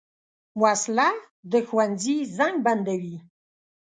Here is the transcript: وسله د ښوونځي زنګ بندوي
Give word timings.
وسله 0.61 1.09
د 1.51 1.53
ښوونځي 1.67 2.17
زنګ 2.37 2.55
بندوي 2.65 3.17